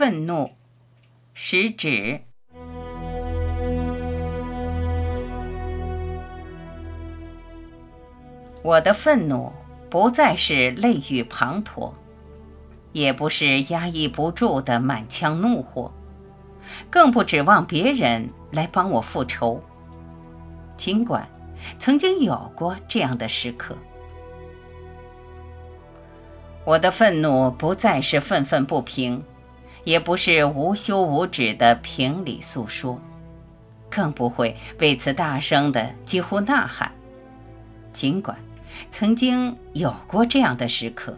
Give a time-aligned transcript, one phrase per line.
[0.00, 0.52] 愤怒，
[1.34, 2.22] 食指。
[8.62, 9.52] 我的愤怒
[9.90, 11.92] 不再是泪雨滂沱，
[12.92, 15.92] 也不是压抑不住的满腔怒火，
[16.88, 19.62] 更不指望别人来帮我复仇。
[20.78, 21.28] 尽管
[21.78, 23.76] 曾经有过这样的时刻。
[26.64, 29.22] 我的愤怒不再是愤愤不平，
[29.84, 33.00] 也不是无休无止的评理诉说，
[33.90, 36.90] 更不会为此大声的几乎呐喊。
[37.92, 38.36] 尽管
[38.90, 41.16] 曾经有过这样的时刻，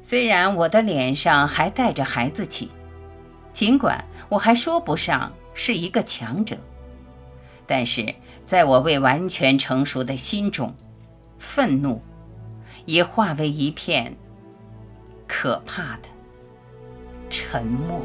[0.00, 2.70] 虽然我的脸上还带着孩子气，
[3.52, 6.56] 尽管我还说不上是一个强者，
[7.66, 10.74] 但是在我未完全成熟的心中，
[11.38, 12.00] 愤怒。
[12.86, 14.14] 已化为一片
[15.26, 16.08] 可怕的
[17.54, 18.00] 沉默。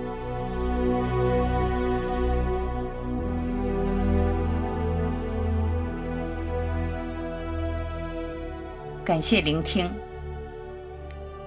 [9.03, 9.91] 感谢聆听，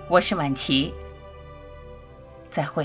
[0.08, 0.92] 我是晚琪，
[2.50, 2.84] 再会。